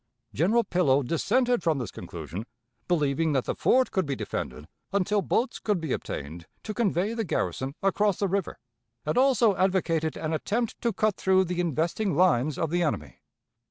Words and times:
General 0.33 0.63
Pillow 0.63 1.03
dissented 1.03 1.61
from 1.61 1.77
this 1.77 1.91
conclusion, 1.91 2.47
believing 2.87 3.33
that 3.33 3.43
the 3.45 3.53
fort 3.53 3.91
could 3.91 4.07
be 4.07 4.15
defended 4.15 4.67
until 4.91 5.21
boats 5.21 5.59
could 5.59 5.79
be 5.79 5.93
obtained 5.93 6.47
to 6.63 6.73
convey 6.73 7.13
the 7.13 7.23
garrison 7.23 7.75
across 7.83 8.17
the 8.17 8.27
river, 8.27 8.57
and 9.05 9.15
also 9.15 9.55
advocated 9.57 10.17
an 10.17 10.33
attempt 10.33 10.81
to 10.81 10.91
cut 10.91 11.17
through 11.17 11.43
the 11.43 11.59
investing 11.59 12.15
lines 12.15 12.57
of 12.57 12.71
the 12.71 12.81
enemy. 12.81 13.21